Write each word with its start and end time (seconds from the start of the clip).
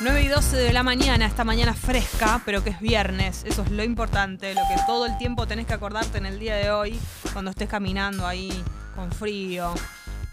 9 0.00 0.22
y 0.22 0.28
12 0.28 0.56
de 0.56 0.72
la 0.72 0.84
mañana, 0.84 1.26
esta 1.26 1.42
mañana 1.42 1.74
fresca, 1.74 2.40
pero 2.44 2.62
que 2.62 2.70
es 2.70 2.80
viernes. 2.80 3.42
Eso 3.44 3.62
es 3.62 3.70
lo 3.72 3.82
importante, 3.82 4.54
lo 4.54 4.60
que 4.68 4.76
todo 4.86 5.06
el 5.06 5.18
tiempo 5.18 5.46
tenés 5.48 5.66
que 5.66 5.74
acordarte 5.74 6.18
en 6.18 6.26
el 6.26 6.38
día 6.38 6.54
de 6.54 6.70
hoy, 6.70 6.98
cuando 7.32 7.50
estés 7.50 7.68
caminando 7.68 8.24
ahí 8.24 8.62
con 8.94 9.10
frío, 9.10 9.74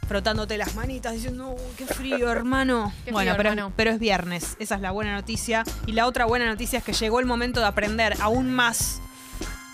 frotándote 0.07 0.59
las 0.59 0.75
manitas, 0.75 1.13
diciendo, 1.13 1.49
"Uy, 1.49 1.73
qué 1.78 1.88
frío, 1.88 2.31
hermano. 2.31 2.93
Qué 3.05 3.12
bueno, 3.12 3.31
frío, 3.31 3.38
pero, 3.38 3.49
hermano. 3.49 3.73
pero 3.75 3.89
es 3.89 3.97
viernes, 3.99 4.55
esa 4.59 4.75
es 4.75 4.81
la 4.81 4.91
buena 4.91 5.15
noticia. 5.15 5.63
Y 5.87 5.93
la 5.93 6.05
otra 6.05 6.25
buena 6.25 6.45
noticia 6.45 6.77
es 6.79 6.85
que 6.85 6.93
llegó 6.93 7.19
el 7.19 7.25
momento 7.25 7.59
de 7.59 7.65
aprender 7.65 8.15
aún 8.21 8.51
más 8.51 9.01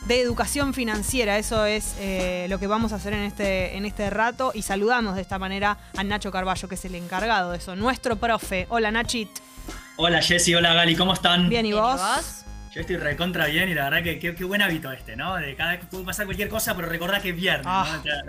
de 0.08 0.22
educación 0.22 0.74
financiera. 0.74 1.38
Eso 1.38 1.66
es 1.66 1.96
eh, 2.00 2.46
lo 2.50 2.60
que 2.60 2.68
vamos 2.68 2.94
a 2.94 2.96
hacer 2.96 3.12
en 3.12 3.24
este, 3.24 3.76
en 3.76 3.86
este 3.86 4.10
rato. 4.10 4.54
Y 4.56 4.62
saludamos 4.62 5.16
de 5.16 5.22
esta 5.22 5.38
manera 5.38 5.78
a 5.98 6.04
Nacho 6.06 6.32
Carballo, 6.32 6.70
que 6.70 6.76
es 6.76 6.86
el 6.86 6.96
encargado 6.96 7.52
de 7.52 7.58
eso, 7.58 7.76
nuestro 7.76 8.16
profe. 8.16 8.68
Hola, 8.70 8.90
Nachit. 8.90 9.30
Hola 9.98 10.22
Jessy, 10.22 10.56
hola 10.56 10.74
Gali, 10.74 10.96
¿cómo 10.96 11.14
están? 11.14 11.50
Bien, 11.50 11.66
¿y 11.66 11.74
vos? 11.74 12.00
Yo 12.74 12.80
estoy 12.80 12.96
recontra 12.96 13.48
bien 13.48 13.68
y 13.68 13.74
la 13.74 13.90
verdad 13.90 14.02
que 14.02 14.18
qué, 14.18 14.32
buen 14.46 14.62
hábito 14.62 14.90
este, 14.94 15.18
¿no? 15.18 15.36
De 15.36 15.56
cada 15.58 15.72
vez 15.72 15.82
que 15.82 15.86
puede 15.88 16.06
pasar 16.06 16.26
cualquier 16.26 16.48
cosa, 16.48 16.74
pero 16.74 16.88
recordá 16.88 17.20
que 17.22 17.30
es 17.32 17.36
viernes, 17.36 17.66
Ah. 17.68 17.98
¿no? 17.98 18.04
Ya. 18.06 18.22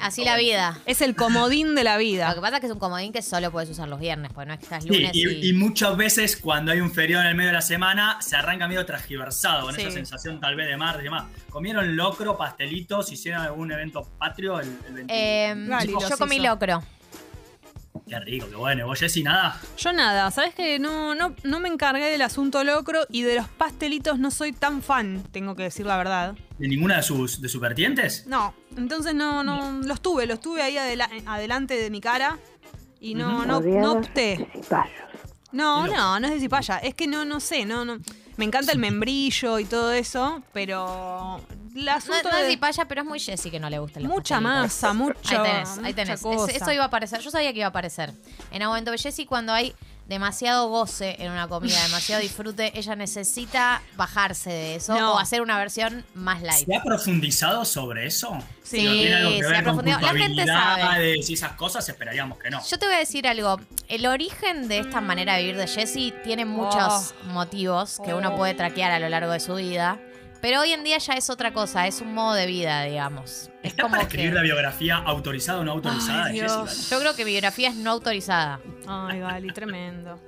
Así 0.00 0.24
la 0.24 0.36
vida. 0.36 0.78
Es 0.86 1.02
el 1.02 1.14
comodín 1.14 1.74
de 1.74 1.84
la 1.84 1.92
Lo 1.94 1.98
vida. 2.00 2.34
que 2.34 2.40
pasa 2.40 2.54
es 2.56 2.60
que 2.60 2.66
es 2.66 2.72
un 2.72 2.78
comodín 2.78 3.12
que 3.12 3.20
solo 3.20 3.52
puedes 3.52 3.68
usar 3.68 3.88
los 3.88 4.00
viernes, 4.00 4.32
porque 4.32 4.48
no 4.48 4.54
es 4.54 4.58
que 4.60 4.64
estás 4.64 4.82
Sí, 4.82 4.88
lunes 4.88 5.10
y, 5.14 5.28
y... 5.28 5.50
y 5.50 5.52
muchas 5.52 5.94
veces 5.96 6.36
cuando 6.38 6.72
hay 6.72 6.80
un 6.80 6.90
feriado 6.90 7.22
en 7.22 7.28
el 7.28 7.34
medio 7.36 7.48
de 7.50 7.54
la 7.56 7.60
semana 7.62 8.16
se 8.22 8.34
arranca 8.34 8.66
medio 8.66 8.84
transgiversado, 8.86 9.66
con 9.66 9.74
Sí. 9.74 9.82
esa 9.82 9.90
sensación 9.90 10.40
tal 10.40 10.56
vez 10.56 10.66
de 10.68 10.76
mar 10.78 10.96
y 11.00 11.04
demás. 11.04 11.24
¿Comieron 11.50 11.94
locro, 11.94 12.36
pastelitos, 12.38 13.12
hicieron 13.12 13.42
algún 13.42 13.70
evento 13.70 14.02
patrio 14.18 14.58
el, 14.58 14.68
el 14.88 14.94
21? 14.94 15.06
Eh, 15.10 15.54
Gali 15.68 15.92
los 15.92 16.08
yo 16.08 16.16
comí 16.18 16.36
hizo. 16.36 16.46
locro. 16.46 16.82
Qué 18.12 18.20
rico, 18.20 18.46
qué 18.50 18.56
bueno. 18.56 18.84
¿Vos 18.86 18.98
Jessy 19.00 19.22
nada? 19.22 19.58
Yo 19.78 19.90
nada, 19.94 20.30
¿sabes 20.30 20.54
que 20.54 20.78
no, 20.78 21.14
no, 21.14 21.34
no 21.44 21.60
me 21.60 21.70
encargué 21.70 22.10
del 22.10 22.20
asunto 22.20 22.62
locro 22.62 23.06
y 23.08 23.22
de 23.22 23.36
los 23.36 23.48
pastelitos 23.48 24.18
no 24.18 24.30
soy 24.30 24.52
tan 24.52 24.82
fan, 24.82 25.22
tengo 25.32 25.56
que 25.56 25.62
decir 25.62 25.86
la 25.86 25.96
verdad. 25.96 26.34
¿De 26.58 26.68
ninguna 26.68 26.96
de 26.96 27.04
sus, 27.04 27.40
de 27.40 27.48
sus 27.48 27.58
vertientes? 27.58 28.26
No, 28.26 28.52
entonces 28.76 29.14
no, 29.14 29.42
no, 29.42 29.80
los 29.80 30.02
tuve, 30.02 30.26
los 30.26 30.42
tuve 30.42 30.60
ahí 30.60 30.76
adela- 30.76 31.08
adelante 31.24 31.72
de 31.78 31.88
mi 31.88 32.02
cara 32.02 32.38
y 33.00 33.14
no, 33.14 33.46
no, 33.46 33.46
no 33.46 33.60
rodeados 33.60 33.96
opté. 34.06 34.46
No, 35.50 35.86
no, 35.86 36.20
no 36.20 36.26
es 36.26 36.34
de 36.34 36.40
cipaya. 36.40 36.76
Es 36.80 36.94
que 36.94 37.06
no, 37.06 37.24
no 37.24 37.40
sé, 37.40 37.64
no, 37.64 37.86
no. 37.86 37.96
Me 38.36 38.44
encanta 38.44 38.72
el 38.72 38.78
membrillo 38.78 39.58
y 39.58 39.64
todo 39.64 39.90
eso, 39.92 40.42
pero 40.52 41.40
No, 41.74 41.92
asunto 41.92 42.30
no 42.30 42.36
es 42.38 42.44
de 42.44 42.50
cipaya, 42.50 42.84
pero 42.86 43.00
es 43.02 43.06
muy 43.06 43.18
Jessie 43.20 43.50
que 43.50 43.60
no 43.60 43.70
le 43.70 43.78
gusta 43.78 44.00
mucha 44.00 44.40
masa, 44.40 44.92
mucho, 44.92 45.18
Ahí 45.28 45.36
tenés, 45.50 45.78
ahí 45.82 45.94
tenés. 45.94 46.20
cosa. 46.20 46.50
Es- 46.52 46.62
eso 46.62 46.72
iba 46.72 46.84
a 46.84 46.86
aparecer. 46.88 47.20
Yo 47.20 47.30
sabía 47.30 47.52
que 47.52 47.58
iba 47.60 47.66
a 47.66 47.70
aparecer. 47.70 48.12
En 48.50 48.62
algún 48.62 48.72
momento, 48.76 48.92
Jessie, 48.96 49.26
cuando 49.26 49.52
hay 49.52 49.74
demasiado 50.06 50.68
goce 50.68 51.16
en 51.20 51.30
una 51.30 51.48
comida, 51.48 51.80
demasiado 51.84 52.20
disfrute, 52.22 52.76
ella 52.78 52.96
necesita 52.96 53.80
bajarse 53.96 54.50
de 54.50 54.74
eso 54.74 54.94
No. 54.98 55.14
o 55.14 55.18
hacer 55.18 55.40
una 55.40 55.56
versión 55.56 56.04
más 56.14 56.42
light. 56.42 56.66
¿Se 56.66 56.76
ha 56.76 56.82
profundizado 56.82 57.64
sobre 57.64 58.06
eso? 58.06 58.36
Sí, 58.62 58.84
¿No 58.84 58.92
tiene 58.92 59.14
algo 59.14 59.30
que 59.30 59.36
se 59.38 59.42
ver 59.46 59.54
ha 59.54 59.58
con 59.64 59.64
profundizado. 59.76 60.06
La 60.06 60.12
gente 60.20 60.46
sabe. 60.46 61.14
y 61.26 61.32
esas 61.32 61.52
cosas? 61.52 61.88
Esperaríamos 61.88 62.38
que 62.38 62.50
no. 62.50 62.60
Yo 62.68 62.78
te 62.78 62.86
voy 62.86 62.96
a 62.96 62.98
decir 62.98 63.26
algo. 63.26 63.60
El 63.88 64.06
origen 64.06 64.68
de 64.68 64.80
esta 64.80 65.00
manera 65.00 65.34
de 65.36 65.42
vivir 65.42 65.56
de 65.56 65.68
Jessie 65.68 66.12
tiene 66.24 66.44
muchos 66.44 67.14
motivos 67.28 67.98
que 68.04 68.12
uno 68.12 68.36
puede 68.36 68.54
traquear 68.54 68.90
a 68.92 68.98
lo 68.98 69.08
largo 69.08 69.32
de 69.32 69.40
su 69.40 69.54
vida. 69.54 69.98
Pero 70.42 70.60
hoy 70.60 70.72
en 70.72 70.84
día 70.84 70.98
ya 70.98 71.14
es 71.14 71.30
otra 71.30 71.52
cosa, 71.54 71.86
es 71.86 72.00
un 72.02 72.12
modo 72.12 72.34
de 72.34 72.46
vida, 72.46 72.82
digamos. 72.84 73.48
Es 73.62 73.70
¿Está 73.70 73.84
como 73.84 73.92
para 73.94 74.02
que. 74.08 74.16
escribir 74.16 74.34
la 74.34 74.42
biografía 74.42 74.96
autorizada 74.96 75.60
o 75.60 75.64
no 75.64 75.72
autorizada 75.72 76.24
Ay, 76.24 76.40
de. 76.40 76.46
Yo 76.90 76.98
creo 77.00 77.14
que 77.16 77.24
biografía 77.24 77.68
es 77.70 77.76
no 77.76 77.92
autorizada. 77.92 78.60
Ay, 78.86 79.20
Gali, 79.20 79.52
tremendo. 79.54 80.18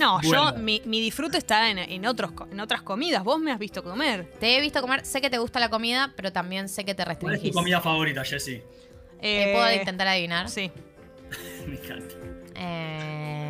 No, 0.00 0.18
Bueno. 0.22 0.54
yo, 0.54 0.58
mi, 0.58 0.82
mi 0.86 1.00
disfrute 1.00 1.36
está 1.38 1.70
en, 1.70 1.78
en 1.78 2.06
otros, 2.06 2.32
en 2.50 2.58
otras 2.58 2.82
comidas. 2.82 3.22
Vos 3.22 3.38
me 3.38 3.52
has 3.52 3.58
visto 3.60 3.84
comer. 3.84 4.32
Te 4.40 4.56
he 4.56 4.60
visto 4.60 4.80
comer, 4.80 5.04
sé 5.04 5.20
que 5.20 5.30
te 5.30 5.38
gusta 5.38 5.60
la 5.60 5.68
comida, 5.68 6.12
pero 6.16 6.32
también 6.32 6.68
sé 6.68 6.84
que 6.84 6.94
te 6.94 7.04
¿Cuál 7.04 7.12
es 7.12 7.18
tu 7.20 7.26
restringís. 7.28 7.54
comida 7.54 7.80
favorita, 7.80 8.24
Jessy? 8.24 8.62
Eh, 9.20 9.52
¿Puedo 9.54 9.72
intentar 9.72 10.08
adivinar? 10.08 10.48
Sí, 10.48 10.72
Me 11.68 11.76
encanta. 11.76 12.14
Eh, 12.56 13.41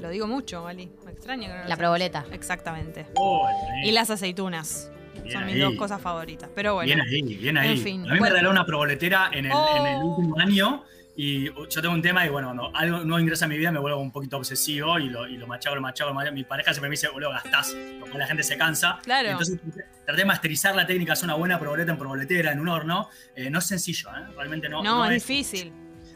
lo 0.00 0.10
digo 0.10 0.26
mucho, 0.26 0.64
Gali. 0.64 0.90
Me 1.04 1.12
extraña 1.12 1.48
que 1.48 1.62
no 1.62 1.68
la 1.68 1.76
proboleta. 1.76 2.24
Exactamente. 2.32 3.06
Oh, 3.14 3.48
Y 3.84 3.92
las 3.92 4.10
aceitunas. 4.10 4.90
Bien 5.22 5.32
Son 5.32 5.46
mis 5.46 5.58
dos 5.60 5.74
cosas 5.74 6.00
favoritas. 6.00 6.48
Pero 6.54 6.74
bueno. 6.74 6.86
Bien 6.86 7.00
ahí, 7.00 7.22
bien 7.36 7.58
ahí. 7.58 7.70
En 7.72 7.78
fin, 7.78 8.08
a 8.10 8.14
mí 8.14 8.20
me 8.20 8.30
regaló 8.30 8.50
una 8.50 8.64
proboletera 8.64 9.30
en 9.32 9.46
el, 9.46 9.52
Oh. 9.52 9.76
en 9.76 9.86
el 9.86 10.02
último 10.02 10.38
año 10.38 10.84
y 11.16 11.46
yo 11.46 11.82
tengo 11.82 11.92
un 11.92 12.02
tema 12.02 12.24
y 12.24 12.28
bueno, 12.28 12.46
cuando 12.48 12.70
algo 12.76 12.98
no 13.04 13.18
ingresa 13.18 13.46
a 13.46 13.48
mi 13.48 13.58
vida 13.58 13.72
me 13.72 13.80
vuelvo 13.80 13.98
un 13.98 14.12
poquito 14.12 14.36
obsesivo 14.36 15.00
y 15.00 15.08
lo, 15.08 15.26
y 15.26 15.36
lo 15.36 15.48
machago, 15.48 15.74
lo 15.74 15.82
machago, 15.82 16.10
lo 16.10 16.14
machago. 16.14 16.32
Mi 16.36 16.44
pareja 16.44 16.72
siempre 16.72 16.88
me 16.88 16.92
dice, 16.92 17.08
boludo, 17.08 17.30
gastás, 17.30 17.76
cual 18.00 18.18
la 18.18 18.26
gente 18.28 18.44
se 18.44 18.56
cansa. 18.56 19.00
Claro. 19.02 19.30
Entonces 19.30 19.58
traté 20.06 20.20
de 20.20 20.24
masterizar 20.24 20.76
la 20.76 20.86
técnica, 20.86 21.14
hacer 21.14 21.24
una 21.24 21.34
buena 21.34 21.58
proboleta 21.58 21.90
en 21.90 21.98
proboletera, 21.98 22.52
en 22.52 22.60
un 22.60 22.68
horno. 22.68 23.08
Eh, 23.34 23.50
no 23.50 23.58
es 23.58 23.66
sencillo, 23.66 24.10
¿eh? 24.10 24.32
realmente 24.36 24.68
no. 24.68 24.84
no, 24.84 24.98
no 24.98 25.04
es 25.06 25.26
difícil. 25.26 25.72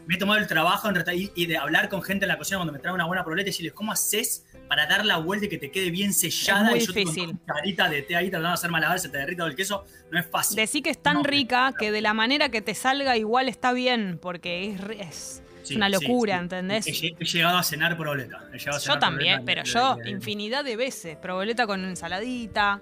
Me 0.07 0.15
he 0.15 0.17
tomado 0.17 0.39
el 0.39 0.47
trabajo 0.47 0.89
en 0.89 1.03
y, 1.17 1.31
y 1.35 1.45
de 1.45 1.57
hablar 1.57 1.87
con 1.89 2.01
gente 2.01 2.25
en 2.25 2.29
la 2.29 2.37
cocina 2.37 2.57
cuando 2.57 2.73
me 2.73 2.79
trae 2.79 2.93
una 2.93 3.05
buena 3.05 3.23
proboleta 3.23 3.49
y 3.49 3.51
decirles, 3.51 3.73
¿cómo 3.73 3.91
haces 3.91 4.45
para 4.67 4.85
dar 4.87 5.05
la 5.05 5.17
vuelta 5.17 5.45
y 5.45 5.49
que 5.49 5.57
te 5.57 5.71
quede 5.71 5.91
bien 5.91 6.13
sellada? 6.13 6.65
Es 6.67 6.69
muy 6.71 6.79
y 6.79 6.81
yo 6.81 6.87
con 6.87 6.95
difícil. 6.95 7.29
una 7.29 7.53
carita 7.55 7.89
de 7.89 8.01
té 8.01 8.15
ahí 8.15 8.29
tratando 8.29 8.49
de 8.49 8.53
hacer 8.55 8.69
malabar, 8.71 8.99
se 8.99 9.09
te 9.09 9.17
derrita 9.17 9.39
todo 9.39 9.47
el 9.49 9.55
queso. 9.55 9.85
No 10.11 10.19
es 10.19 10.25
fácil. 10.25 10.55
Decí 10.57 10.81
que 10.81 10.89
es 10.89 11.01
tan 11.01 11.17
No, 11.17 11.23
rica 11.23 11.73
que 11.77 11.91
de 11.91 12.01
la 12.01 12.13
manera 12.13 12.49
que 12.49 12.61
te 12.61 12.75
salga 12.75 13.15
igual 13.17 13.47
está 13.49 13.71
bien, 13.73 14.19
porque 14.21 14.71
es, 14.71 14.81
es 14.99 15.43
Sí, 15.63 15.75
una 15.77 15.87
locura, 15.87 16.35
sí. 16.35 16.41
¿entendés? 16.41 16.87
He, 16.87 16.91
lle- 16.91 17.15
he 17.17 17.23
llegado 17.25 17.57
a 17.57 17.63
cenar 17.63 17.95
proboleta. 17.95 18.43
He 18.53 18.57
llegado 18.57 18.77
a 18.77 18.81
Yo 18.81 18.99
también, 18.99 19.45
pero 19.45 19.63
de- 19.63 19.69
yo 19.69 19.95
de- 19.95 20.03
de- 20.03 20.09
infinidad 20.09 20.63
de 20.65 20.75
veces. 20.75 21.15
Proboleta 21.15 21.65
con 21.65 21.85
ensaladita. 21.85 22.81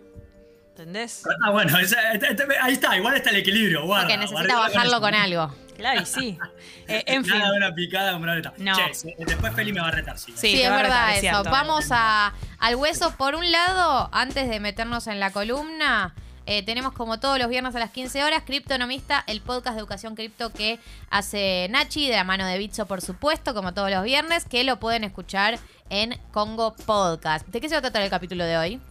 ¿Entendés? 0.69 1.23
Ah, 1.45 1.51
bueno, 1.51 1.77
este- 1.77 1.95
este- 2.13 2.45
ahí 2.59 2.73
está, 2.73 2.97
igual 2.97 3.15
está 3.15 3.29
el 3.29 3.35
equilibrio. 3.35 3.85
Guarda, 3.85 4.07
Porque 4.07 4.17
necesita 4.17 4.55
bajarlo 4.57 4.99
con 5.01 5.13
algo. 5.13 5.53
Claro, 5.77 6.01
y 6.01 6.05
sí. 6.05 6.37
Eh, 6.87 7.03
en 7.05 7.23
fin. 7.23 7.37
Nada 7.39 7.51
de 7.51 7.57
una 7.57 7.73
picada 7.73 8.11
con 8.11 8.21
proboleta. 8.21 8.53
No. 8.57 8.75
Che, 8.75 8.93
se- 8.93 9.15
después 9.17 9.53
Feli 9.55 9.71
me 9.71 9.79
va 9.79 9.87
a 9.87 9.91
retar, 9.91 10.17
sí. 10.19 10.33
Sí, 10.35 10.61
es 10.61 10.69
verdad 10.69 10.83
retar, 10.83 11.09
es 11.11 11.17
eso. 11.17 11.21
cierto. 11.21 11.49
Vamos 11.51 11.85
a, 11.91 12.33
al 12.59 12.75
hueso. 12.75 13.15
Por 13.17 13.35
un 13.35 13.49
lado, 13.51 14.09
antes 14.11 14.49
de 14.49 14.59
meternos 14.59 15.07
en 15.07 15.19
la 15.21 15.31
columna, 15.31 16.13
eh, 16.47 16.63
tenemos 16.63 16.91
como 16.93 17.19
todos 17.19 17.39
los 17.39 17.47
viernes 17.47 17.73
a 17.75 17.79
las 17.79 17.91
15 17.91 18.23
horas, 18.25 18.43
Criptonomista, 18.45 19.23
el 19.27 19.39
podcast 19.39 19.75
de 19.75 19.79
educación 19.79 20.15
cripto 20.15 20.51
que 20.51 20.79
hace 21.09 21.67
Nachi, 21.69 22.09
de 22.09 22.15
la 22.15 22.23
mano 22.25 22.45
de 22.45 22.57
Bitso, 22.57 22.85
por 22.87 22.99
supuesto, 23.01 23.53
como 23.53 23.73
todos 23.73 23.89
los 23.91 24.03
viernes, 24.03 24.43
que 24.45 24.63
lo 24.65 24.77
pueden 24.79 25.03
escuchar 25.05 25.59
en 25.89 26.19
Congo 26.31 26.75
Podcast. 26.85 27.47
¿De 27.47 27.61
qué 27.61 27.69
se 27.69 27.75
va 27.75 27.79
a 27.79 27.81
tratar 27.83 28.01
el 28.01 28.09
capítulo 28.09 28.43
de 28.43 28.57
hoy? 28.57 28.81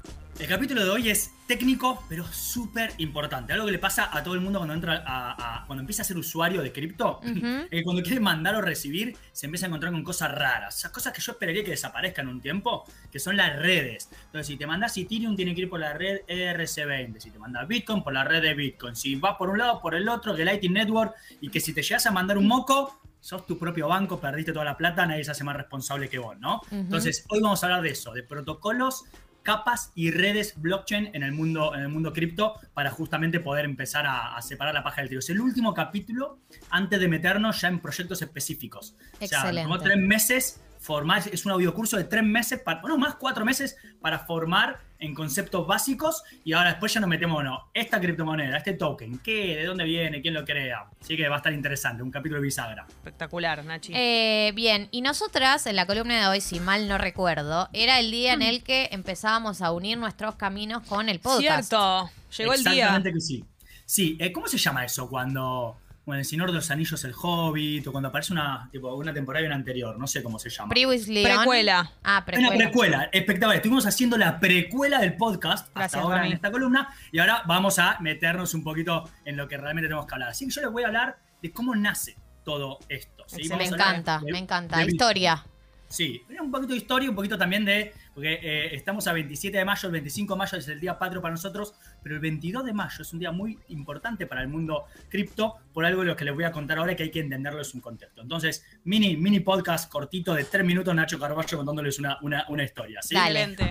El 0.41 0.47
capítulo 0.49 0.83
de 0.83 0.89
hoy 0.89 1.11
es 1.11 1.35
técnico, 1.47 2.03
pero 2.09 2.25
súper 2.27 2.95
importante. 2.97 3.53
Algo 3.53 3.67
que 3.67 3.73
le 3.73 3.79
pasa 3.79 4.09
a 4.11 4.23
todo 4.25 4.33
el 4.33 4.41
mundo 4.41 4.59
cuando 4.59 4.73
entra 4.73 5.05
a, 5.07 5.59
a- 5.63 5.67
cuando 5.67 5.81
empieza 5.83 6.01
a 6.01 6.05
ser 6.07 6.17
usuario 6.17 6.63
de 6.63 6.73
cripto, 6.73 7.19
Ujú. 7.19 7.47
es 7.65 7.69
que 7.71 7.83
cuando 7.85 8.03
quiere 8.03 8.21
mandar 8.21 8.55
o 8.55 8.63
recibir, 8.63 9.15
se 9.33 9.47
empieza 9.47 9.67
a 9.67 9.69
encontrar 9.69 9.93
con 9.93 10.03
cosas 10.03 10.33
raras. 10.33 10.79
Esas 10.79 10.93
cosas 10.93 11.13
que 11.13 11.21
yo 11.21 11.33
esperaría 11.33 11.63
que 11.63 11.73
desaparezcan 11.73 12.27
un 12.27 12.41
tiempo, 12.41 12.85
que 13.13 13.19
son 13.19 13.37
las 13.37 13.55
redes. 13.59 14.09
Entonces, 14.27 14.47
si 14.47 14.57
te 14.57 14.67
mandas 14.67 14.97
Ethereum, 14.97 15.37
tiene 15.37 15.55
que 15.55 15.61
ir 15.61 15.69
por 15.69 15.79
la 15.79 15.93
red 15.93 16.21
ERC20. 16.27 17.21
Si 17.21 17.31
te 17.31 17.39
mandas 17.39 17.69
Bitcoin, 17.69 18.03
por 18.03 18.15
la 18.15 18.25
red 18.25 18.41
de 18.41 18.55
Bitcoin. 18.55 18.97
Si 18.97 19.15
vas 19.17 19.37
por 19.37 19.51
un 19.51 19.59
lado, 19.59 19.83
por 19.83 19.95
el 19.95 20.09
otro, 20.09 20.35
que 20.35 20.45
Lightning 20.47 20.73
Network. 20.73 21.13
Y 21.43 21.51
que 21.51 21.61
si 21.61 21.75
te 21.75 21.83
llegas 21.83 22.07
a 22.07 22.13
mandar 22.13 22.39
un 22.39 22.47
moco, 22.49 22.99
sos 23.21 23.47
tu 23.47 23.59
propio 23.59 23.89
banco, 23.89 24.19
perdiste 24.19 24.55
toda 24.55 24.65
la 24.65 24.77
plata, 24.79 25.05
nadie 25.05 25.23
se 25.23 25.33
hace 25.33 25.45
más 25.45 25.55
responsable 25.57 26.09
que 26.09 26.19
vos, 26.19 26.39
¿no? 26.39 26.63
Entonces, 26.71 27.27
hoy 27.29 27.41
vamos 27.43 27.63
a 27.63 27.67
hablar 27.67 27.83
de 27.83 27.91
eso, 27.91 28.13
de 28.15 28.23
protocolos 28.23 29.05
capas 29.43 29.93
y 29.95 30.11
redes 30.11 30.55
blockchain 30.57 31.11
en 31.15 31.23
el 31.23 31.33
mundo, 31.33 31.75
en 31.75 31.81
el 31.81 31.89
mundo 31.89 32.13
cripto 32.13 32.55
para 32.75 32.91
justamente 32.91 33.41
poder 33.41 33.65
empezar 33.65 34.07
a, 34.07 34.37
a 34.37 34.43
separar 34.43 34.75
la 34.75 34.83
paja 34.83 35.01
del 35.01 35.09
trigo. 35.09 35.21
Es 35.21 35.31
el 35.31 35.41
último 35.41 35.75
capítulo 35.75 36.39
antes 36.71 37.01
de 37.01 37.09
meternos 37.09 37.61
ya 37.61 37.69
en 37.69 37.81
proyectos 37.81 38.23
específicos. 38.23 38.95
O 39.21 39.27
sea, 39.27 39.41
Excelente. 39.41 39.79
tres 39.83 39.97
meses 39.99 40.61
formar, 40.81 41.23
es 41.31 41.45
un 41.45 41.53
audiocurso 41.53 41.97
de 41.97 42.05
tres 42.05 42.25
meses, 42.25 42.59
para, 42.61 42.81
bueno, 42.81 42.97
más 42.99 43.15
cuatro 43.17 43.45
meses 43.45 43.77
para 44.01 44.19
formar 44.21 44.81
en 44.99 45.15
conceptos 45.15 45.67
básicos 45.67 46.23
y 46.45 46.53
ahora 46.53 46.71
después 46.71 46.93
ya 46.93 47.01
nos 47.01 47.09
metemos, 47.09 47.45
no, 47.45 47.71
esta 47.73 48.01
criptomoneda, 48.01 48.57
este 48.57 48.73
token, 48.73 49.19
¿qué? 49.19 49.57
¿De 49.57 49.65
dónde 49.65 49.85
viene? 49.85 50.21
¿Quién 50.23 50.35
lo 50.35 50.45
crea? 50.45 50.87
Así 51.01 51.17
que 51.17 51.29
va 51.29 51.37
a 51.37 51.39
estar 51.39 51.53
interesante, 51.53 52.03
un 52.03 52.11
capítulo 52.11 52.41
de 52.41 52.47
bisagra. 52.47 52.87
Espectacular, 52.89 53.65
Nachi. 53.65 53.93
Eh, 53.95 54.53
bien, 54.55 54.89
y 54.91 55.03
nosotras 55.03 55.67
en 55.67 55.77
la 55.77 55.87
columna 55.87 56.21
de 56.21 56.27
hoy, 56.27 56.41
si 56.41 56.61
mal 56.61 56.89
no 56.89 56.99
recuerdo, 56.99 57.69
era 57.73 57.99
el 58.01 58.11
día 58.11 58.33
en 58.33 58.43
el 58.43 58.63
que 58.63 58.89
empezábamos 58.93 59.63
a 59.63 59.73
unir 59.73 59.99
nuestros 59.99 60.37
caminos 60.37 60.83
con 60.87 61.09
el 61.09 61.21
podcast. 61.21 61.69
Cierto. 61.69 62.11
Llegó 62.37 62.53
el 62.55 62.65
día. 62.65 62.73
Exactamente 62.73 63.13
que 63.13 63.21
sí. 63.21 63.45
Sí, 63.85 64.17
eh, 64.21 64.33
¿cómo 64.33 64.47
se 64.47 64.57
llama 64.57 64.85
eso 64.85 65.09
cuando, 65.09 65.77
bueno, 66.11 66.21
el 66.21 66.25
Señor 66.27 66.49
de 66.51 66.55
los 66.55 66.71
Anillos, 66.71 67.03
el 67.05 67.15
Hobbit, 67.21 67.87
o 67.87 67.93
cuando 67.93 68.09
aparece 68.11 68.33
una, 68.33 68.69
tipo, 68.71 68.95
una 68.95 69.13
temporada 69.15 69.43
y 69.43 69.47
una 69.47 69.55
anterior? 69.57 69.99
No 69.99 70.07
sé 70.07 70.23
cómo 70.23 70.39
se 70.39 70.51
llama. 70.51 70.69
Previously 70.69 71.25
on. 71.25 71.37
Precuela. 71.37 71.93
Ah, 72.05 72.25
Hay 72.27 72.39
Una 72.39 72.49
precuela. 72.51 72.57
precuela, 72.59 73.09
espectacular. 73.13 73.57
Estuvimos 73.57 73.87
haciendo 73.87 74.17
la 74.19 74.39
precuela 74.41 74.99
del 75.01 75.17
podcast 75.17 75.67
hasta 75.69 75.81
Gracias, 75.81 76.03
ahora 76.03 76.17
Rami. 76.17 76.29
en 76.29 76.35
esta 76.35 76.51
columna 76.51 76.89
y 77.13 77.19
ahora 77.19 77.43
vamos 77.47 77.79
a 77.79 77.99
meternos 78.01 78.55
un 78.55 78.63
poquito 78.63 79.09
en 79.25 79.37
lo 79.37 79.49
que 79.49 79.57
realmente 79.57 79.89
tenemos 79.89 80.07
que 80.07 80.15
hablar. 80.15 80.29
Así 80.31 80.47
que 80.47 80.53
yo 80.53 80.61
les 80.63 80.71
voy 80.71 80.83
a 80.83 80.87
hablar 80.89 81.19
de 81.43 81.53
cómo 81.53 81.75
nace 81.75 82.17
todo 82.45 82.79
esto. 82.89 83.25
Me 83.57 83.65
encanta, 83.67 84.21
de- 84.25 84.33
me 84.33 84.39
encanta. 84.39 84.77
de 84.79 84.85
Bitcoin. 84.87 84.95
Historia. 84.95 85.45
Sí, 85.91 86.23
un 86.41 86.53
poquito 86.53 86.73
de 86.73 86.79
historia, 86.79 87.11
un 87.11 87.17
poquito 87.17 87.37
también 87.37 87.65
de, 87.65 87.93
porque 88.15 88.35
eh, 88.35 88.77
estamos 88.77 89.09
a 89.09 89.13
27 89.13 89.59
de 89.59 89.65
mayo, 89.65 89.89
el 89.89 89.93
25 89.93 90.35
de 90.35 90.39
mayo 90.39 90.57
es 90.57 90.69
el 90.69 90.79
día 90.79 90.97
patrio 90.97 91.21
para 91.21 91.35
nosotros, 91.35 91.75
pero 92.01 92.15
el 92.15 92.21
22 92.21 92.65
de 92.65 92.73
mayo 92.73 93.03
es 93.03 93.13
un 93.13 93.19
día 93.19 93.33
muy 93.33 93.59
importante 93.71 94.25
para 94.29 94.41
el 94.41 94.47
mundo 94.47 94.85
cripto, 95.09 95.57
por 95.73 95.85
algo 95.85 96.03
de 96.03 96.07
lo 96.07 96.17
que 96.17 96.25
les 96.25 96.33
voy 96.33 96.45
a 96.45 96.53
contar 96.53 96.79
ahora 96.79 96.95
que 96.95 97.03
hay 97.03 97.11
que 97.11 97.19
entenderlo 97.19 97.61
en 97.61 97.67
un 97.75 97.81
contexto. 97.81 98.23
Entonces, 98.23 98.65
mini, 98.85 99.17
mini 99.17 99.41
podcast 99.41 99.91
cortito 99.91 100.33
de 100.33 100.45
3 100.45 100.65
minutos, 100.65 100.95
Nacho 100.95 101.19
Carballo 101.19 101.57
contándoles 101.57 101.99
una, 101.99 102.19
una, 102.23 102.47
una 102.49 102.63
historia. 102.63 103.03
¿sí? 103.03 103.17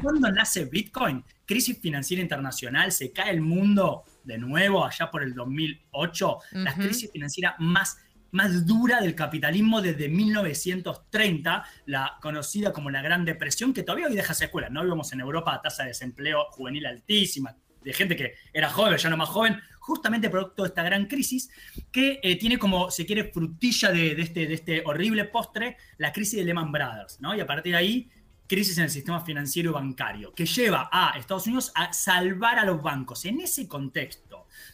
¿Cuándo 0.01 0.29
nace 0.29 0.65
Bitcoin? 0.65 1.23
Crisis 1.45 1.79
financiera 1.79 2.21
internacional, 2.21 2.91
se 2.91 3.13
cae 3.13 3.31
el 3.31 3.39
mundo 3.39 4.03
de 4.25 4.37
nuevo 4.37 4.85
allá 4.85 5.09
por 5.09 5.23
el 5.23 5.33
2008, 5.33 6.37
la 6.51 6.73
crisis 6.75 7.09
financiera 7.11 7.55
más 7.59 7.97
más 8.31 8.65
dura 8.65 9.01
del 9.01 9.15
capitalismo 9.15 9.81
desde 9.81 10.09
1930, 10.09 11.63
la 11.85 12.17
conocida 12.21 12.73
como 12.73 12.89
la 12.89 13.01
Gran 13.01 13.25
Depresión, 13.25 13.73
que 13.73 13.83
todavía 13.83 14.07
hoy 14.07 14.15
deja 14.15 14.33
secuelas. 14.33 14.71
No 14.71 14.83
vivimos 14.83 15.11
en 15.13 15.21
Europa 15.21 15.61
tasa 15.61 15.83
de 15.83 15.89
desempleo 15.89 16.45
juvenil 16.51 16.85
altísima, 16.85 17.55
de 17.83 17.93
gente 17.93 18.15
que 18.15 18.33
era 18.53 18.69
joven, 18.69 18.97
ya 18.97 19.09
no 19.09 19.17
más 19.17 19.29
joven, 19.29 19.59
justamente 19.79 20.29
producto 20.29 20.63
de 20.63 20.69
esta 20.69 20.83
gran 20.83 21.05
crisis, 21.05 21.49
que 21.91 22.19
eh, 22.21 22.37
tiene 22.37 22.57
como, 22.57 22.91
se 22.91 23.05
quiere, 23.05 23.31
frutilla 23.31 23.91
de, 23.91 24.11
este, 24.21 24.47
de 24.47 24.53
este 24.53 24.83
horrible 24.85 25.25
postre, 25.25 25.77
la 25.97 26.11
crisis 26.11 26.39
de 26.39 26.45
Lehman 26.45 26.71
Brothers, 26.71 27.19
¿no? 27.21 27.35
Y 27.35 27.39
a 27.39 27.47
partir 27.47 27.73
de 27.73 27.77
ahí, 27.77 28.09
crisis 28.47 28.77
en 28.77 28.85
el 28.85 28.89
sistema 28.89 29.21
financiero 29.21 29.71
y 29.71 29.73
bancario, 29.73 30.33
que 30.33 30.45
lleva 30.45 30.89
a 30.91 31.17
Estados 31.17 31.45
Unidos 31.47 31.71
a 31.75 31.93
salvar 31.93 32.59
a 32.59 32.65
los 32.65 32.81
bancos. 32.81 33.25
En 33.25 33.39
ese 33.39 33.67
contexto, 33.67 34.28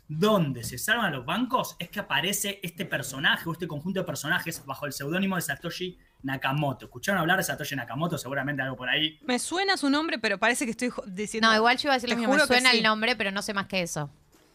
donde 0.08 0.64
se 0.64 0.78
salvan 0.78 1.08
a 1.08 1.10
los 1.10 1.26
bancos, 1.26 1.76
es 1.80 1.90
que 1.90 2.00
aparece 2.00 2.60
este 2.64 2.86
personaje 2.86 3.48
o 3.50 3.54
este 3.54 3.68
conjunto 3.68 4.00
de 4.00 4.06
personajes 4.06 4.64
bajo 4.66 4.86
el 4.86 4.94
seudónimo 4.94 5.36
de 5.36 5.42
Satoshi 5.42 5.98
Nakamoto. 6.24 6.86
¿Escucharon 6.86 7.22
hablar 7.22 7.38
de 7.38 7.44
Satoshi 7.44 7.76
Nakamoto? 7.76 8.18
Seguramente 8.18 8.62
algo 8.62 8.76
por 8.76 8.90
ahí. 8.90 9.20
Me 9.26 9.40
suena 9.40 9.78
su 9.78 9.90
nombre, 9.90 10.20
pero 10.20 10.38
parece 10.38 10.66
que 10.66 10.72
estoy 10.72 10.92
diciendo. 11.08 11.50
No, 11.50 11.56
igual 11.56 11.78
yo 11.78 11.88
iba 11.88 11.94
a 11.94 11.98
decir 11.98 12.10
lo 12.10 12.16
mismo. 12.18 12.34
Me 12.34 12.46
suena 12.46 12.72
el 12.72 12.84
nombre, 12.84 13.16
pero 13.16 13.32
no 13.32 13.42
sé 13.42 13.54
más 13.54 13.68
que 13.68 13.82
eso. 13.82 14.10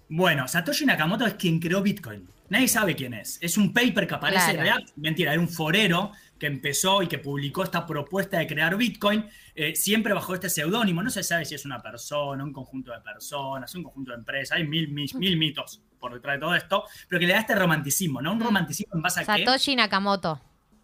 Bueno, 0.09 0.49
Satoshi 0.49 0.85
Nakamoto 0.85 1.27
es 1.27 1.35
quien 1.35 1.61
creó 1.61 1.83
Bitcoin. 1.83 2.29
Nadie 2.49 2.67
sabe 2.67 2.97
quién 2.97 3.15
es. 3.15 3.39
Es 3.41 3.57
un 3.57 3.73
paper 3.73 4.09
que 4.09 4.15
aparece 4.15 4.55
real. 4.55 4.85
Mentira, 4.97 5.33
era 5.33 5.41
un 5.41 5.49
forero 5.49 6.11
que 6.41 6.47
empezó 6.47 7.03
y 7.03 7.07
que 7.07 7.19
publicó 7.19 7.63
esta 7.63 7.87
propuesta 7.87 8.39
de 8.39 8.47
crear 8.47 8.75
Bitcoin, 8.77 9.27
eh, 9.55 9.77
siempre 9.77 10.15
bajo 10.15 10.35
este 10.35 10.49
seudónimo. 10.49 11.03
No 11.03 11.11
se 11.11 11.23
sabe 11.23 11.45
si 11.45 11.55
es 11.55 11.67
una 11.67 11.81
persona, 11.81 12.43
un 12.43 12.53
conjunto 12.53 12.91
de 12.93 13.01
personas, 13.01 13.73
un 13.75 13.85
conjunto 13.85 14.11
de 14.13 14.17
empresas. 14.17 14.57
Hay 14.57 14.67
mil, 14.67 14.89
mil, 14.89 15.37
mitos 15.37 15.83
por 16.01 16.15
detrás 16.15 16.37
de 16.37 16.41
todo 16.41 16.55
esto, 16.55 16.85
pero 17.09 17.21
que 17.21 17.27
le 17.27 17.35
da 17.35 17.41
este 17.41 17.55
romanticismo, 17.55 18.23
¿no? 18.23 18.33
Un 18.33 18.39
mm. 18.39 18.43
romanticismo 18.43 18.97
en 18.97 19.03
base 19.03 19.21
a 19.21 19.25
Satoshi 19.25 19.77
Nakamoto. 19.77 20.41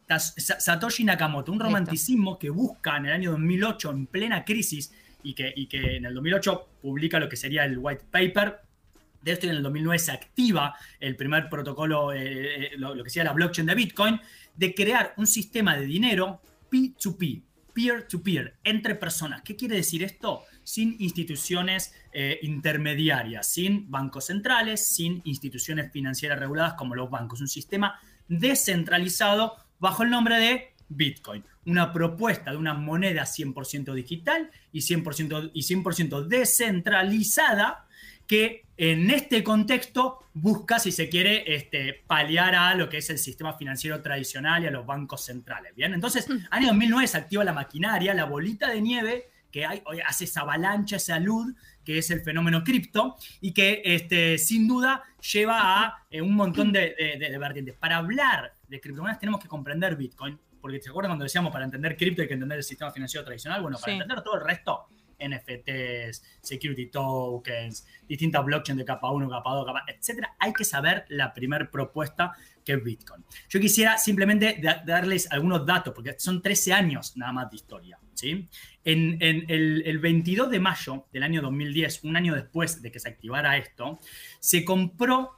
Satoshi 0.06 1.04
Nakamoto, 1.04 1.50
un 1.50 1.58
romanticismo 1.58 2.38
que 2.38 2.50
busca 2.50 2.98
en 2.98 3.06
el 3.06 3.12
año 3.12 3.30
2008, 3.32 3.90
en 3.90 4.06
plena 4.06 4.44
crisis, 4.44 4.92
y 5.22 5.34
que, 5.34 5.52
y 5.56 5.66
que 5.66 5.96
en 5.96 6.04
el 6.04 6.14
2008 6.14 6.68
publica 6.82 7.18
lo 7.18 7.28
que 7.28 7.36
sería 7.36 7.64
el 7.64 7.78
white 7.78 8.04
paper, 8.10 8.60
de 9.26 9.32
esto 9.32 9.46
en 9.46 9.56
el 9.56 9.62
2009 9.62 9.98
se 9.98 10.12
activa 10.12 10.76
el 11.00 11.16
primer 11.16 11.48
protocolo, 11.48 12.12
eh, 12.12 12.66
eh, 12.66 12.70
lo, 12.76 13.02
que 13.02 13.10
sea 13.10 13.24
la 13.24 13.32
blockchain 13.32 13.66
de 13.66 13.74
Bitcoin, 13.74 14.20
de 14.54 14.72
crear 14.72 15.14
un 15.16 15.26
sistema 15.26 15.76
de 15.76 15.84
dinero 15.84 16.40
P2P, 16.70 17.42
peer-to-peer, 17.74 18.54
entre 18.62 18.94
personas. 18.94 19.42
¿Qué 19.42 19.56
quiere 19.56 19.76
decir 19.76 20.04
esto? 20.04 20.44
Sin 20.62 20.94
instituciones 21.00 21.92
eh, 22.12 22.38
intermediarias, 22.42 23.52
sin 23.52 23.90
bancos 23.90 24.26
centrales, 24.26 24.86
sin 24.86 25.20
instituciones 25.24 25.90
financieras 25.90 26.38
reguladas 26.38 26.74
como 26.74 26.94
los 26.94 27.10
bancos. 27.10 27.40
Un 27.40 27.48
sistema 27.48 27.98
descentralizado 28.28 29.56
bajo 29.80 30.04
el 30.04 30.10
nombre 30.10 30.38
de 30.38 30.74
Bitcoin. 30.88 31.44
Una 31.64 31.92
propuesta 31.92 32.52
de 32.52 32.58
una 32.58 32.74
moneda 32.74 33.24
100% 33.24 33.92
digital 33.92 34.52
y 34.70 34.82
100%, 34.82 35.50
y 35.52 35.62
100 35.64 36.28
descentralizada 36.28 37.85
que 38.26 38.64
en 38.76 39.10
este 39.10 39.42
contexto 39.42 40.18
busca, 40.34 40.78
si 40.78 40.92
se 40.92 41.08
quiere, 41.08 41.54
este, 41.54 42.02
paliar 42.06 42.54
a 42.54 42.74
lo 42.74 42.88
que 42.88 42.98
es 42.98 43.08
el 43.08 43.18
sistema 43.18 43.54
financiero 43.54 44.02
tradicional 44.02 44.64
y 44.64 44.66
a 44.66 44.70
los 44.70 44.84
bancos 44.84 45.24
centrales. 45.24 45.74
Bien, 45.74 45.94
entonces, 45.94 46.28
mm. 46.28 46.36
año 46.50 46.66
2009 46.68 47.06
se 47.06 47.16
activa 47.16 47.44
la 47.44 47.54
maquinaria, 47.54 48.12
la 48.12 48.24
bolita 48.24 48.68
de 48.68 48.82
nieve 48.82 49.30
que 49.50 49.64
hay, 49.64 49.82
hace 50.06 50.24
esa 50.24 50.42
avalancha, 50.42 50.96
esa 50.96 51.18
luz, 51.18 51.54
que 51.82 51.98
es 51.98 52.10
el 52.10 52.20
fenómeno 52.20 52.62
cripto, 52.62 53.16
y 53.40 53.52
que 53.52 53.80
este, 53.84 54.36
sin 54.36 54.68
duda 54.68 55.02
lleva 55.32 55.82
a 55.82 56.04
eh, 56.10 56.20
un 56.20 56.34
montón 56.34 56.72
de, 56.72 56.94
vertientes. 57.40 57.74
Para 57.74 57.96
hablar 57.96 58.54
de 58.68 58.80
criptomonedas 58.80 59.18
tenemos 59.18 59.40
que 59.40 59.48
comprender 59.48 59.96
Bitcoin, 59.96 60.38
porque 60.60 60.80
¿te 60.80 60.90
acuerdas 60.90 61.08
cuando 61.08 61.22
decíamos 61.22 61.52
para 61.52 61.64
entender 61.64 61.96
cripto 61.96 62.20
hay 62.20 62.28
que 62.28 62.34
entender 62.34 62.58
el 62.58 62.64
sistema 62.64 62.90
financiero 62.90 63.24
tradicional? 63.24 63.62
Bueno, 63.62 63.78
para 63.78 63.92
entender 63.92 64.20
todo 64.22 64.34
el 64.34 64.44
resto 64.44 64.88
NFTs, 65.18 66.22
security 66.40 66.86
tokens, 66.86 67.86
distintas 68.08 68.44
blockchains 68.44 68.78
de 68.78 68.84
capa 68.84 69.10
1, 69.10 69.28
capa 69.28 69.50
2, 69.54 69.66
capa, 69.66 69.84
etcétera, 69.86 70.36
hay 70.38 70.52
que 70.52 70.64
saber 70.64 71.04
la 71.08 71.32
primera 71.32 71.70
propuesta 71.70 72.32
que 72.64 72.72
es 72.72 72.82
Bitcoin. 72.82 73.24
Yo 73.48 73.60
quisiera 73.60 73.96
simplemente 73.96 74.60
darles 74.84 75.30
algunos 75.30 75.64
datos, 75.64 75.94
porque 75.94 76.16
son 76.18 76.42
13 76.42 76.72
años 76.72 77.16
nada 77.16 77.32
más 77.32 77.50
de 77.50 77.56
historia. 77.56 77.98
¿sí? 78.12 78.48
En, 78.84 79.18
el, 79.20 79.98
22 79.98 80.50
de 80.50 80.58
mayo 80.58 81.06
del 81.12 81.22
año 81.22 81.40
2010, 81.42 82.04
un 82.04 82.16
año 82.16 82.34
después 82.34 82.82
de 82.82 82.90
que 82.90 82.98
se 82.98 83.08
activara 83.08 83.56
esto, 83.56 84.00
se 84.40 84.64
compró, 84.64 85.35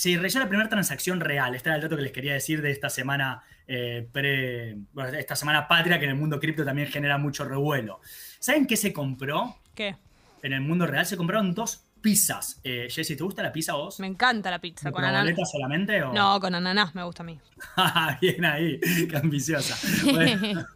se 0.00 0.14
realizó 0.14 0.38
la 0.38 0.48
primera 0.48 0.70
transacción 0.70 1.20
real. 1.20 1.54
Este 1.54 1.68
era 1.68 1.76
el 1.76 1.82
dato 1.82 1.94
que 1.94 2.00
les 2.00 2.12
quería 2.12 2.32
decir 2.32 2.62
de 2.62 2.70
esta 2.70 2.88
semana 2.88 3.42
eh, 3.68 4.08
pre, 4.10 4.78
esta 5.18 5.36
semana 5.36 5.68
patria, 5.68 5.98
que 5.98 6.06
en 6.06 6.12
el 6.12 6.16
mundo 6.16 6.40
cripto 6.40 6.64
también 6.64 6.88
genera 6.88 7.18
mucho 7.18 7.44
revuelo. 7.44 8.00
¿Saben 8.38 8.66
qué 8.66 8.78
se 8.78 8.94
compró? 8.94 9.58
¿Qué? 9.74 9.96
En 10.42 10.54
el 10.54 10.62
mundo 10.62 10.86
real 10.86 11.04
se 11.04 11.18
compraron 11.18 11.52
dos 11.52 11.84
pizzas. 12.00 12.62
Eh, 12.64 12.88
Jessy, 12.90 13.14
¿te 13.14 13.22
gusta 13.22 13.42
la 13.42 13.52
pizza 13.52 13.74
vos? 13.74 14.00
Me 14.00 14.06
encanta 14.06 14.50
la 14.50 14.58
pizza. 14.58 14.90
¿Con, 14.90 15.04
ananas 15.04 15.50
solamente? 15.50 16.00
No, 16.00 16.40
con 16.40 16.54
ananá 16.54 16.90
me 16.94 17.04
gusta 17.04 17.22
a 17.22 17.26
mí. 17.26 17.38
Bien 18.22 18.42
ahí, 18.46 18.80
qué 18.80 19.18
ambiciosa. 19.18 19.74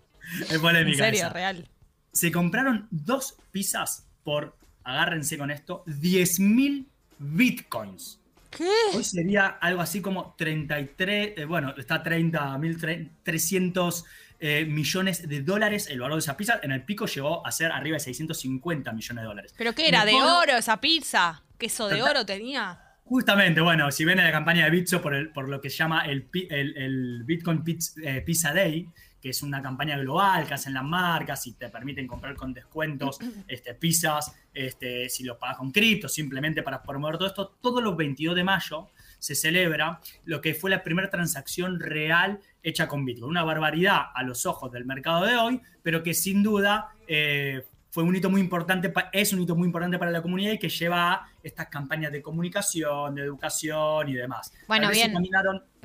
es 0.50 0.58
polémica. 0.58 1.08
En 1.08 1.14
serio, 1.14 1.30
real. 1.30 1.66
Se 2.12 2.30
compraron 2.30 2.88
dos 2.90 3.38
pizzas 3.52 4.06
por, 4.22 4.54
agárrense 4.82 5.38
con 5.38 5.50
esto, 5.50 5.82
10.000 5.86 6.84
bitcoins. 7.18 8.20
¿Qué? 8.56 8.70
Hoy 8.94 9.04
sería 9.04 9.46
algo 9.46 9.80
así 9.80 10.00
como 10.00 10.34
33, 10.36 11.34
eh, 11.36 11.44
bueno, 11.44 11.74
está 11.76 12.02
30.300 12.02 14.04
eh, 14.40 14.64
millones 14.66 15.28
de 15.28 15.42
dólares 15.42 15.88
el 15.88 16.00
valor 16.00 16.16
de 16.16 16.20
esa 16.20 16.36
pizza. 16.36 16.60
En 16.62 16.72
el 16.72 16.82
pico 16.82 17.06
llegó 17.06 17.46
a 17.46 17.52
ser 17.52 17.72
arriba 17.72 17.94
de 17.94 18.00
650 18.00 18.92
millones 18.92 19.22
de 19.22 19.26
dólares. 19.26 19.54
¿Pero 19.56 19.74
qué 19.74 19.88
era? 19.88 20.04
¿De 20.04 20.14
oro 20.14 20.56
esa 20.56 20.80
pizza? 20.80 21.42
¿Queso 21.58 21.88
de 21.88 22.02
oro 22.02 22.26
tenía? 22.26 22.83
Justamente, 23.06 23.60
bueno, 23.60 23.90
si 23.90 24.04
ven 24.06 24.18
en 24.18 24.24
la 24.24 24.32
campaña 24.32 24.64
de 24.64 24.70
Bitso 24.70 25.02
por, 25.02 25.30
por 25.34 25.48
lo 25.50 25.60
que 25.60 25.68
se 25.68 25.76
llama 25.76 26.06
el, 26.06 26.26
el, 26.32 27.22
Bitcoin 27.24 27.62
eh, 28.02 28.22
Pizza, 28.22 28.54
Day, 28.54 28.88
que 29.20 29.28
es 29.28 29.42
una 29.42 29.60
campaña 29.60 29.98
global 29.98 30.46
que 30.46 30.54
hacen 30.54 30.72
las 30.72 30.84
marcas 30.84 31.46
y 31.46 31.52
te 31.52 31.68
permiten 31.68 32.06
comprar 32.06 32.34
con 32.34 32.54
descuentos 32.54 33.18
este, 33.48 33.74
pizzas, 33.74 34.34
este, 34.54 35.10
si 35.10 35.22
los 35.22 35.36
pagas 35.36 35.58
con 35.58 35.70
cripto, 35.70 36.08
simplemente 36.08 36.62
para 36.62 36.82
promover 36.82 37.18
todo 37.18 37.28
esto, 37.28 37.58
todos 37.60 37.82
los 37.82 37.94
22 37.94 38.34
de 38.36 38.44
mayo 38.44 38.88
se 39.18 39.34
celebra 39.34 40.00
lo 40.24 40.40
que 40.40 40.54
fue 40.54 40.70
la 40.70 40.82
primera 40.82 41.10
transacción 41.10 41.80
real 41.80 42.40
hecha 42.62 42.88
con 42.88 43.04
Bitcoin. 43.04 43.30
Una 43.30 43.44
barbaridad 43.44 44.00
a 44.14 44.22
los 44.22 44.46
ojos 44.46 44.72
del 44.72 44.86
mercado 44.86 45.26
de 45.26 45.36
hoy, 45.36 45.60
pero 45.82 46.02
que 46.02 46.14
sin 46.14 46.42
duda 46.42 46.88
eh, 47.06 47.64
fue 47.94 48.02
un 48.02 48.16
hito 48.16 48.28
muy 48.28 48.40
importante, 48.40 48.92
es 49.12 49.32
un 49.32 49.42
hito 49.42 49.54
muy 49.54 49.66
importante 49.66 50.00
para 50.00 50.10
la 50.10 50.20
comunidad 50.20 50.50
y 50.50 50.58
que 50.58 50.68
lleva 50.68 51.12
a 51.12 51.28
estas 51.44 51.68
campañas 51.68 52.10
de 52.10 52.22
comunicación, 52.22 53.14
de 53.14 53.22
educación 53.22 54.08
y 54.08 54.14
demás. 54.14 54.52
Bueno, 54.66 54.90
bien. 54.90 55.14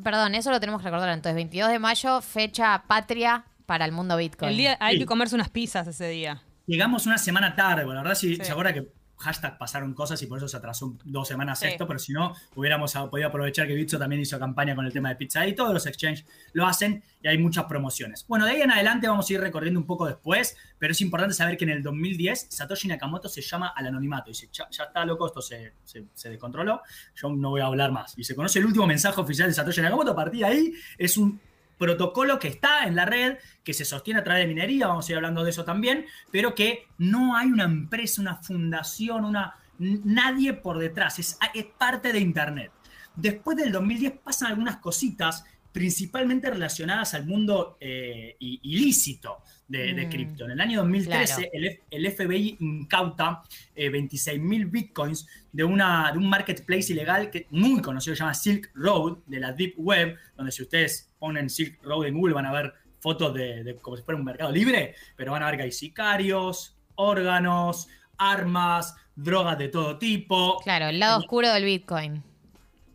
Perdón, 0.03 0.33
eso 0.33 0.49
lo 0.49 0.59
tenemos 0.59 0.81
que 0.81 0.85
recordar. 0.85 1.09
Entonces, 1.09 1.35
22 1.35 1.69
de 1.69 1.77
mayo, 1.77 2.19
fecha 2.21 2.83
patria 2.87 3.45
para 3.67 3.85
el 3.85 3.91
mundo 3.91 4.17
Bitcoin. 4.17 4.49
El 4.49 4.57
día, 4.57 4.77
hay 4.79 4.97
que 4.97 5.05
comerse 5.05 5.35
unas 5.35 5.49
pizzas 5.49 5.85
ese 5.85 6.07
día. 6.09 6.41
Llegamos 6.65 7.05
una 7.05 7.19
semana 7.19 7.55
tarde, 7.55 7.85
la 7.85 8.01
verdad, 8.01 8.15
si 8.15 8.37
se 8.37 8.51
acuerda 8.51 8.73
que 8.73 8.91
hashtag 9.19 9.57
pasaron 9.57 9.93
cosas 9.93 10.21
y 10.21 10.27
por 10.27 10.37
eso 10.37 10.47
se 10.47 10.57
atrasó 10.57 10.95
dos 11.03 11.27
semanas 11.27 11.61
esto, 11.63 11.85
pero 11.85 11.99
si 11.99 12.13
no, 12.13 12.33
hubiéramos 12.55 12.93
podido 13.11 13.27
aprovechar 13.27 13.67
que 13.67 13.75
Bitso 13.75 13.99
también 13.99 14.21
hizo 14.21 14.39
campaña 14.39 14.75
con 14.75 14.85
el 14.85 14.93
tema 14.93 15.09
de 15.09 15.15
pizza 15.15 15.45
y 15.45 15.53
todos 15.53 15.73
los 15.73 15.85
exchanges 15.85 16.25
lo 16.53 16.65
hacen 16.65 17.03
y 17.21 17.27
hay 17.27 17.37
muchas 17.37 17.65
promociones. 17.65 18.25
Bueno, 18.27 18.45
de 18.45 18.51
ahí 18.51 18.61
en 18.61 18.71
adelante 18.71 19.07
vamos 19.07 19.29
a 19.29 19.33
ir 19.33 19.41
recorriendo 19.41 19.79
un 19.79 19.85
poco 19.85 20.07
después, 20.07 20.55
pero 20.77 20.91
es 20.91 21.01
importante 21.01 21.33
saber 21.33 21.57
que 21.57 21.65
en 21.65 21.71
el 21.71 21.83
2010 21.83 22.47
Satoshi 22.49 22.87
Nakamoto 22.87 23.27
se 23.27 23.41
llama 23.41 23.73
al 23.75 23.87
anonimato 23.87 24.29
y 24.29 24.33
dice, 24.33 24.49
ya, 24.51 24.67
está 24.69 25.05
loco, 25.05 25.27
esto 25.27 25.41
se, 25.41 25.73
se, 25.83 26.05
se, 26.13 26.29
descontroló, 26.29 26.81
yo 27.15 27.29
no 27.29 27.49
voy 27.49 27.61
a 27.61 27.65
hablar 27.65 27.91
más. 27.91 28.17
Y 28.17 28.23
se 28.23 28.35
conoce 28.35 28.59
el 28.59 28.65
último 28.65 28.87
mensaje 28.87 29.19
oficial 29.19 29.49
de 29.49 29.53
Satoshi 29.53 29.81
Nakamoto, 29.81 30.11
a 30.11 30.15
partir 30.15 30.39
de 30.39 30.45
ahí 30.45 30.73
es 30.97 31.17
un 31.17 31.39
protocolo 31.79 32.37
que 32.37 32.49
está 32.49 32.83
en 32.83 32.95
la 32.95 33.05
red, 33.05 33.37
que 33.63 33.73
se 33.73 33.85
sostiene 33.85 34.19
a 34.19 34.23
través 34.23 34.43
de 34.43 34.47
minería, 34.47 34.87
vamos 34.87 35.07
a 35.07 35.11
ir 35.11 35.15
hablando 35.15 35.43
de 35.43 35.49
eso 35.49 35.65
también, 35.65 36.05
pero 36.29 36.53
que 36.53 36.87
no 36.99 37.35
hay 37.35 37.47
una 37.47 37.63
empresa, 37.63 38.21
una 38.21 38.35
fundación, 38.35 39.25
una, 39.25 39.55
nadie 39.79 40.53
por 40.53 40.77
detrás, 40.77 41.17
es, 41.17 41.39
es 41.55 41.65
parte 41.65 42.13
de 42.13 42.19
Internet. 42.19 42.71
Después 43.15 43.57
del 43.57 43.71
2010 43.71 44.13
pasan 44.23 44.49
algunas 44.49 44.77
cositas 44.77 45.45
principalmente 45.79 46.49
relacionadas 46.49 47.13
al 47.13 47.25
mundo 47.25 47.77
eh, 47.79 48.35
ilícito 48.39 49.37
de, 49.65 49.93
de 49.93 50.05
Mm. 50.07 50.09
cripto. 50.09 50.43
En 50.45 50.51
el 50.51 50.59
año 50.59 50.79
2013, 50.81 51.35
Claro. 51.35 51.49
el, 51.53 51.79
el 51.89 52.11
FBI 52.11 52.57
incauta 52.59 53.43
eh, 53.73 53.89
26.000 53.89 54.69
bitcoins 54.69 55.25
de, 55.53 55.63
una, 55.63 56.11
de 56.11 56.17
un 56.17 56.27
marketplace 56.29 56.91
ilegal 56.91 57.29
que 57.31 57.47
muy 57.51 57.81
conocido, 57.81 58.13
se 58.13 58.19
llama 58.19 58.33
Silk 58.33 58.71
Road, 58.73 59.19
de 59.25 59.39
la 59.39 59.53
Deep 59.53 59.75
Web, 59.77 60.17
donde 60.35 60.51
si 60.51 60.63
ustedes 60.63 61.09
ponen 61.17 61.49
Silk 61.49 61.81
Road 61.81 62.07
en 62.07 62.15
Google 62.15 62.33
van 62.33 62.45
a 62.45 62.51
ver 62.51 62.73
fotos 62.99 63.33
de, 63.33 63.63
de 63.63 63.75
como 63.77 63.95
si 63.95 64.03
fuera 64.03 64.19
un 64.19 64.25
mercado 64.25 64.51
libre, 64.51 64.95
pero 65.15 65.31
van 65.31 65.43
a 65.43 65.45
ver 65.45 65.55
que 65.55 65.63
hay 65.63 65.71
sicarios, 65.71 66.75
órganos, 66.95 67.87
armas, 68.17 68.95
drogas 69.15 69.57
de 69.57 69.69
todo 69.69 69.97
tipo. 69.97 70.59
Claro, 70.61 70.87
el 70.89 70.99
lado 70.99 71.19
oscuro 71.19 71.53
del 71.53 71.63
Bitcoin. 71.63 72.21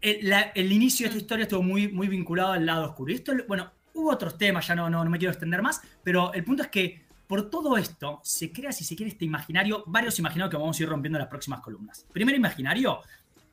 El, 0.05 0.29
la- 0.29 0.53
el 0.55 0.71
inicio 0.71 1.05
de 1.05 1.09
esta 1.11 1.19
historia 1.21 1.43
estuvo 1.45 1.63
muy, 1.63 1.89
muy 1.89 2.09
vinculado 2.09 2.53
al 2.53 2.67
lado 2.67 2.85
oscuro. 2.87 3.11
Y 3.13 3.17
esto, 3.17 3.33
bueno, 3.49 3.73
hubo 3.95 4.11
otros 4.11 4.37
temas, 4.37 4.67
ya 4.67 4.75
no, 4.75 4.91
no, 4.91 5.03
no 5.03 5.11
me 5.11 5.19
quiero 5.19 5.33
extender 5.33 5.63
más, 5.63 5.81
pero 6.03 6.33
el 6.35 6.45
punto 6.45 6.63
es 6.63 6.69
que 6.69 7.05
por 7.27 7.49
todo 7.49 7.79
esto 7.79 8.21
se 8.23 8.53
crea, 8.53 8.71
si 8.71 8.85
se 8.85 8.95
quiere, 8.97 9.11
este 9.11 9.25
imaginario, 9.25 9.83
varios 9.87 10.19
imaginarios 10.19 10.51
que 10.51 10.57
vamos 10.59 10.79
a 10.79 10.83
ir 10.83 10.89
rompiendo 10.89 11.17
en 11.17 11.21
las 11.21 11.31
próximas 11.31 11.61
columnas. 11.61 12.07
Primer 12.13 12.35
imaginario, 12.35 13.01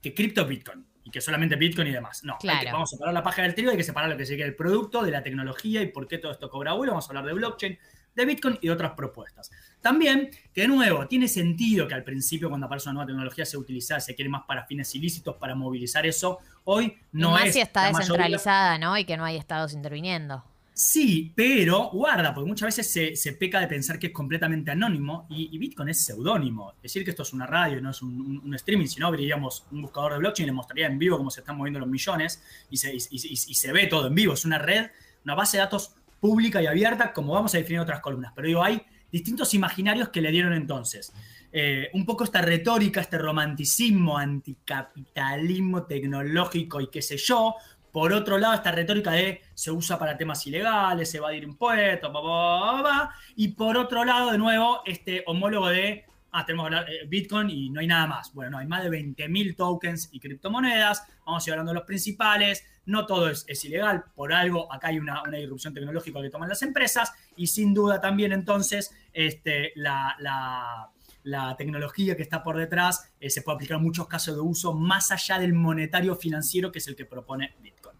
que 0.01 0.13
cripto 0.13 0.41
es 0.41 0.47
Bitcoin. 0.47 0.85
Y 1.03 1.09
que 1.09 1.19
solamente 1.19 1.55
Bitcoin 1.55 1.87
y 1.87 1.91
demás. 1.91 2.23
No, 2.23 2.33
hay 2.33 2.39
Claro. 2.41 2.59
que- 2.61 2.71
vamos 2.73 2.89
a 2.93 2.95
separar 2.95 3.13
la 3.13 3.23
paja 3.23 3.41
del 3.41 3.55
trigo, 3.55 3.71
hay 3.71 3.77
que 3.77 3.83
separar 3.83 4.09
lo 4.09 4.17
que 4.17 4.25
sería 4.25 4.45
el 4.45 4.55
producto, 4.55 5.01
de 5.03 5.09
la 5.09 5.23
tecnología 5.23 5.81
y 5.81 5.87
por 5.87 6.07
qué 6.07 6.19
todo 6.19 6.31
esto 6.31 6.47
cobra 6.49 6.73
vuelo. 6.73 6.91
Vamos 6.91 7.05
a 7.05 7.09
hablar 7.09 7.25
de 7.25 7.33
blockchain, 7.33 7.79
de 8.13 8.25
Bitcoin 8.25 8.59
y 8.61 8.67
de 8.67 8.73
otras 8.73 8.91
propuestas. 8.91 9.49
También, 9.81 10.29
que 10.53 10.61
de 10.61 10.67
nuevo, 10.67 11.07
tiene 11.07 11.27
sentido 11.27 11.87
que 11.87 11.93
al 11.95 12.03
principio, 12.03 12.49
cuando 12.49 12.67
aparece 12.67 12.89
una 12.89 12.93
nueva 12.95 13.07
tecnología, 13.07 13.45
se 13.45 13.57
utiliza, 13.57 13.99
se 13.99 14.13
quiere 14.15 14.29
más 14.29 14.43
para 14.47 14.65
fines 14.65 14.93
ilícitos, 14.95 15.35
para 15.37 15.55
movilizar 15.55 16.05
eso. 16.05 16.39
Hoy 16.65 16.95
no 17.13 17.29
y 17.29 17.31
más 17.33 17.45
es. 17.47 17.53
si 17.53 17.61
está 17.61 17.81
mayoría- 17.91 18.01
descentralizada, 18.03 18.77
¿no? 18.77 18.97
Y 18.97 19.05
que 19.05 19.17
no 19.17 19.25
hay 19.25 19.37
estados 19.37 19.73
interviniendo. 19.73 20.43
Sí, 20.73 21.33
pero 21.35 21.89
guarda, 21.89 22.33
porque 22.33 22.47
muchas 22.47 22.67
veces 22.67 22.91
se, 22.91 23.15
se 23.15 23.33
peca 23.33 23.59
de 23.59 23.67
pensar 23.67 23.99
que 23.99 24.07
es 24.07 24.13
completamente 24.13 24.71
anónimo 24.71 25.27
y, 25.29 25.49
y 25.53 25.57
Bitcoin 25.57 25.89
es 25.89 26.05
seudónimo. 26.05 26.73
Decir 26.81 27.03
que 27.03 27.09
esto 27.11 27.23
es 27.23 27.33
una 27.33 27.45
radio, 27.45 27.81
no 27.81 27.89
es 27.91 28.01
un, 28.01 28.19
un- 28.21 28.41
un 28.45 28.55
streaming, 28.55 28.87
si 28.87 28.99
no 28.99 29.07
abriríamos 29.07 29.65
un 29.71 29.81
buscador 29.81 30.13
de 30.13 30.19
blockchain 30.19 30.45
y 30.45 30.47
le 30.47 30.53
mostraría 30.53 30.87
en 30.87 30.97
vivo 30.97 31.17
cómo 31.17 31.29
se 31.29 31.41
están 31.41 31.57
moviendo 31.57 31.79
los 31.79 31.89
millones 31.89 32.41
y 32.69 32.77
se, 32.77 32.93
y- 32.95 32.97
y- 33.11 33.31
y 33.33 33.53
se 33.53 33.71
ve 33.71 33.87
todo 33.87 34.07
en 34.07 34.15
vivo. 34.15 34.33
Es 34.33 34.45
una 34.45 34.57
red, 34.59 34.89
una 35.25 35.35
base 35.35 35.57
de 35.57 35.63
datos 35.63 35.93
pública 36.19 36.61
y 36.63 36.67
abierta, 36.67 37.11
como 37.13 37.33
vamos 37.33 37.53
a 37.53 37.57
definir 37.57 37.77
en 37.77 37.81
otras 37.83 37.99
columnas. 37.99 38.31
Pero 38.35 38.47
digo, 38.47 38.63
hay 38.63 38.81
distintos 39.11 39.53
imaginarios 39.53 40.09
que 40.09 40.21
le 40.21 40.31
dieron 40.31 40.53
entonces. 40.53 41.13
Eh, 41.51 41.89
un 41.93 42.05
poco 42.05 42.23
esta 42.23 42.41
retórica, 42.41 43.01
este 43.01 43.17
romanticismo, 43.17 44.17
anticapitalismo 44.17 45.83
tecnológico 45.83 46.79
y 46.79 46.87
qué 46.87 47.01
sé 47.01 47.17
yo. 47.17 47.55
Por 47.91 48.13
otro 48.13 48.37
lado, 48.37 48.53
esta 48.53 48.71
retórica 48.71 49.11
de 49.11 49.41
se 49.53 49.69
usa 49.69 49.99
para 49.99 50.17
temas 50.17 50.47
ilegales, 50.47 51.13
evadir 51.13 51.43
impuestos, 51.43 52.11
ba, 52.11 52.21
ba, 52.21 52.81
ba. 52.81 53.15
y 53.35 53.49
por 53.49 53.75
otro 53.75 54.05
lado, 54.05 54.31
de 54.31 54.37
nuevo, 54.37 54.81
este 54.85 55.23
homólogo 55.27 55.67
de, 55.67 56.05
ah, 56.31 56.45
tenemos 56.45 56.63
que 56.69 56.75
hablar 56.75 56.89
eh, 56.91 57.05
Bitcoin 57.07 57.49
y 57.49 57.69
no 57.69 57.79
hay 57.79 57.87
nada 57.87 58.07
más. 58.07 58.33
Bueno, 58.33 58.51
no, 58.51 58.57
hay 58.59 58.67
más 58.67 58.83
de 58.83 58.89
20.000 58.89 59.55
tokens 59.55 60.09
y 60.11 60.19
criptomonedas, 60.19 61.03
vamos 61.25 61.45
a 61.45 61.49
ir 61.49 61.53
hablando 61.53 61.71
de 61.71 61.75
los 61.79 61.85
principales, 61.85 62.65
no 62.85 63.05
todo 63.05 63.29
es, 63.29 63.45
ilegal, 63.65 64.03
por 64.15 64.33
algo 64.33 64.71
acá 64.73 64.87
hay 64.87 64.97
una, 64.99 65.21
una 65.23 65.37
irrupción 65.39 65.73
tecnológica 65.73 66.21
que 66.21 66.29
toman 66.29 66.49
las 66.49 66.61
empresas 66.63 67.13
y 67.35 67.47
sin 67.47 67.73
duda 67.73 68.01
también 68.01 68.31
entonces 68.31 68.91
este, 69.13 69.71
la, 69.75 70.15
la- 70.19 70.89
la 71.23 71.55
tecnología 71.55 72.15
que 72.15 72.23
está 72.23 72.41
por 72.41 72.57
detrás 72.57 73.11
eh, 73.19 73.29
se 73.29 73.43
puede 73.43 73.57
aplicar 73.57 73.77
en 73.77 73.83
muchos 73.83 74.07
casos 74.07 74.33
de 74.33 74.41
uso 74.41 74.73
más 74.73 75.11
allá 75.11 75.37
del 75.37 75.53
monetario 75.53 76.15
financiero 76.15 76.71
que 76.71 76.79
es 76.79 76.87
el 76.87 76.95
que 76.95 77.05
propone 77.05 77.53
Bitcoin. 77.61 77.95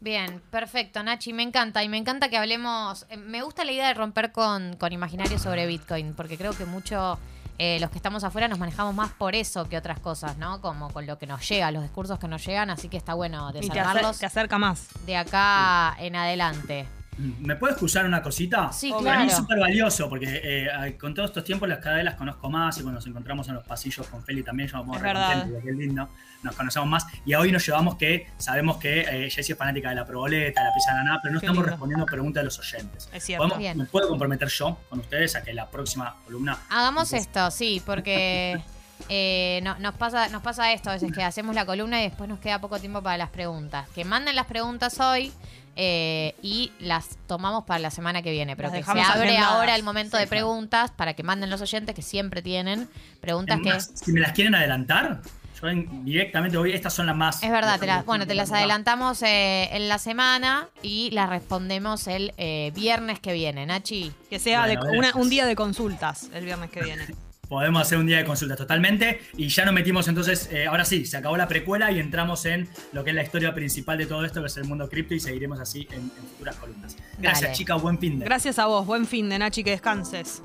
Bien, 0.00 0.42
perfecto, 0.50 1.02
Nachi, 1.02 1.32
me 1.32 1.42
encanta. 1.42 1.82
Y 1.82 1.88
me 1.88 1.96
encanta 1.96 2.28
que 2.28 2.36
hablemos. 2.36 3.06
eh, 3.08 3.16
Me 3.16 3.40
gusta 3.42 3.64
la 3.64 3.72
idea 3.72 3.88
de 3.88 3.94
romper 3.94 4.32
con, 4.32 4.76
con 4.76 4.92
imaginarios 4.92 5.40
sobre 5.40 5.66
Bitcoin, 5.66 6.12
porque 6.14 6.36
creo 6.36 6.52
que 6.52 6.66
mucho 6.66 7.18
eh, 7.58 7.78
los 7.80 7.90
que 7.90 7.96
estamos 7.98 8.22
afuera 8.24 8.46
nos 8.48 8.58
manejamos 8.58 8.94
más 8.94 9.10
por 9.10 9.34
eso 9.34 9.68
que 9.68 9.76
otras 9.76 9.98
cosas, 10.00 10.36
¿no? 10.38 10.60
Como 10.60 10.90
con 10.92 11.06
lo 11.06 11.18
que 11.18 11.26
nos 11.26 11.46
llega, 11.48 11.70
los 11.70 11.82
discursos 11.82 12.18
que 12.18 12.28
nos 12.28 12.44
llegan, 12.46 12.70
así 12.70 12.88
que 12.88 12.96
está 12.96 13.14
bueno 13.14 13.50
Y 13.50 13.52
te, 13.52 13.58
acer- 13.58 13.72
desarmarlos 13.74 14.18
te 14.18 14.26
acerca 14.26 14.58
más. 14.58 14.86
de 15.06 15.16
acá 15.16 15.96
en 15.98 16.14
adelante. 16.16 16.86
¿Me 17.18 17.56
puedes 17.56 17.74
excusar 17.74 18.06
una 18.06 18.22
cosita? 18.22 18.70
Sí, 18.72 18.92
Obvio. 18.92 19.04
Para 19.04 19.18
mí 19.20 19.26
es 19.26 19.32
claro. 19.32 19.42
súper 19.44 19.58
valioso 19.58 20.08
porque 20.08 20.40
eh, 20.42 20.96
con 20.98 21.14
todos 21.14 21.30
estos 21.30 21.42
tiempos 21.44 21.68
las 21.68 21.78
cada 21.80 21.96
vez 21.96 22.04
las 22.04 22.14
conozco 22.14 22.48
más 22.48 22.76
y 22.78 22.82
cuando 22.82 22.98
nos 22.98 23.06
encontramos 23.06 23.48
en 23.48 23.54
los 23.54 23.64
pasillos 23.64 24.06
con 24.06 24.22
Feli 24.24 24.42
también, 24.42 24.68
yo 24.68 24.78
me 24.78 24.84
pongo 24.84 24.96
Es 24.96 25.02
re 25.02 25.08
verdad. 25.08 25.40
contento, 25.42 25.60
qué 25.64 25.72
lindo, 25.72 26.08
nos 26.42 26.54
conocemos 26.54 26.88
más 26.88 27.06
y 27.24 27.34
hoy 27.34 27.50
nos 27.50 27.66
llevamos 27.66 27.96
que 27.96 28.28
sabemos 28.38 28.76
que 28.78 29.00
eh, 29.00 29.30
Jessie 29.30 29.52
es 29.52 29.58
fanática 29.58 29.88
de 29.90 29.96
la 29.96 30.04
proboleta, 30.06 30.60
de 30.62 30.68
la 30.68 30.74
pizza 30.74 30.92
de 30.94 31.00
ananá, 31.00 31.18
pero 31.22 31.34
no 31.34 31.40
Qué 31.40 31.46
estamos 31.46 31.56
lindo. 31.58 31.70
respondiendo 31.70 32.06
preguntas 32.06 32.40
de 32.40 32.44
los 32.44 32.58
oyentes. 32.58 33.08
Es 33.12 33.24
cierto. 33.24 33.42
¿Podemos- 33.42 33.58
Bien. 33.58 33.76
¿Me 33.78 33.84
puedo 33.86 34.08
comprometer 34.08 34.48
yo 34.48 34.78
con 34.88 35.00
ustedes 35.00 35.34
a 35.36 35.42
que 35.42 35.52
la 35.52 35.68
próxima 35.68 36.14
columna 36.24 36.56
Hagamos 36.70 37.12
Entonces- 37.12 37.26
esto, 37.26 37.50
sí, 37.50 37.82
porque 37.84 38.60
eh, 39.08 39.60
no- 39.62 39.78
nos, 39.78 39.94
pasa, 39.94 40.28
nos 40.28 40.42
pasa 40.42 40.72
esto 40.72 40.90
a 40.90 40.94
veces 40.94 41.12
que 41.12 41.22
hacemos 41.22 41.54
la 41.54 41.64
columna 41.66 42.00
y 42.00 42.04
después 42.08 42.28
nos 42.28 42.38
queda 42.40 42.60
poco 42.60 42.78
tiempo 42.78 43.02
para 43.02 43.16
las 43.16 43.30
preguntas. 43.30 43.88
Que 43.94 44.04
manden 44.04 44.36
las 44.36 44.46
preguntas 44.46 44.98
hoy 45.00 45.32
eh, 45.76 46.34
y 46.42 46.72
las 46.80 47.16
tomamos 47.26 47.64
para 47.64 47.78
la 47.78 47.90
semana 47.90 48.20
que 48.22 48.30
viene. 48.32 48.56
Pero 48.56 48.68
Las 48.68 48.78
que 48.78 48.84
se 48.84 48.90
dejamos 48.92 49.14
abre 49.16 49.28
agendadas. 49.30 49.54
ahora 49.54 49.76
el 49.76 49.82
momento 49.82 50.16
Sí, 50.16 50.22
de 50.24 50.26
preguntas 50.26 50.90
para 50.90 51.14
que 51.14 51.22
manden 51.22 51.50
los 51.50 51.60
oyentes 51.60 51.94
que 51.94 52.02
siempre 52.02 52.42
tienen 52.42 52.88
preguntas 53.20 53.60
que... 53.62 53.80
si 53.80 54.12
me 54.12 54.20
las 54.20 54.32
quieren 54.32 54.54
adelantar, 54.56 55.20
yo 55.60 55.68
en- 55.68 56.04
directamente 56.04 56.56
voy, 56.56 56.72
estas 56.72 56.92
son 56.94 57.06
las 57.06 57.14
más... 57.16 57.42
Es 57.42 57.50
verdad, 57.50 57.78
te 57.78 57.86
las, 57.86 58.04
bueno, 58.04 58.26
te 58.26 58.34
las 58.34 58.50
adelantamos 58.52 59.22
eh, 59.22 59.68
en 59.72 59.88
la 59.88 59.98
semana 59.98 60.68
y 60.82 61.10
las 61.12 61.28
respondemos 61.28 62.06
el 62.08 62.32
eh, 62.38 62.72
viernes 62.74 63.20
que 63.20 63.32
viene. 63.32 63.64
Nachi, 63.66 64.12
Que 64.30 64.38
sea 64.40 64.66
de- 64.66 64.78
una- 64.78 65.12
un 65.14 65.28
día 65.30 65.46
de 65.46 65.54
consultas 65.54 66.28
el 66.32 66.44
viernes 66.44 66.70
que 66.70 66.82
viene. 66.82 67.06
Podemos 67.48 67.82
hacer 67.82 67.98
un 67.98 68.06
día 68.06 68.18
de 68.18 68.24
consultas 68.24 68.58
totalmente. 68.58 69.20
Y 69.36 69.48
ya 69.48 69.64
nos 69.64 69.74
metimos 69.74 70.08
entonces, 70.08 70.48
eh, 70.52 70.66
ahora 70.66 70.84
sí, 70.84 71.06
se 71.06 71.16
acabó 71.16 71.36
la 71.36 71.48
precuela 71.48 71.90
y 71.90 71.98
entramos 71.98 72.44
en 72.44 72.68
lo 72.92 73.04
que 73.04 73.10
es 73.10 73.16
la 73.16 73.22
historia 73.22 73.54
principal 73.54 73.98
de 73.98 74.06
todo 74.06 74.24
esto, 74.24 74.40
que 74.40 74.46
es 74.48 74.56
el 74.56 74.64
mundo 74.64 74.88
cripto, 74.88 75.14
y 75.14 75.20
seguiremos 75.20 75.58
así 75.60 75.88
en, 75.90 76.00
en 76.00 76.28
futuras 76.32 76.56
columnas. 76.56 76.96
Gracias, 77.18 77.42
Dale. 77.42 77.54
chicas, 77.54 77.82
buen 77.82 77.98
fin 77.98 78.18
de. 78.18 78.24
Gracias 78.24 78.58
a 78.58 78.66
vos. 78.66 78.86
Buen 78.86 79.06
fin 79.06 79.28
de 79.28 79.38
Nachi, 79.38 79.64
que 79.64 79.70
descanses. 79.70 80.42